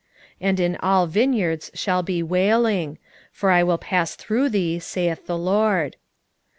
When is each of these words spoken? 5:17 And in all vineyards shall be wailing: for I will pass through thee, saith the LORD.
5:17 0.41 0.47
And 0.49 0.59
in 0.59 0.75
all 0.77 1.05
vineyards 1.05 1.69
shall 1.75 2.01
be 2.01 2.23
wailing: 2.23 2.97
for 3.31 3.51
I 3.51 3.61
will 3.61 3.77
pass 3.77 4.15
through 4.15 4.49
thee, 4.49 4.79
saith 4.79 5.27
the 5.27 5.37
LORD. 5.37 5.95